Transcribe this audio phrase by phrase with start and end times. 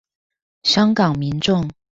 [0.63, 1.69] 香港民眾